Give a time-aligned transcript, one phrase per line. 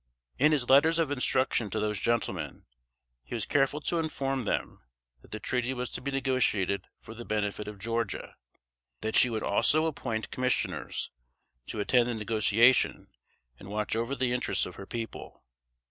[0.39, 2.65] In his letters of instruction to those gentlemen,
[3.23, 4.81] he was careful to inform them
[5.21, 8.35] that the treaty was to be negotiated for the benefit of Georgia;
[9.01, 11.11] that she would also appoint commissioners
[11.67, 13.09] to attend the negotiation,
[13.59, 15.43] and watch over the interests of her people.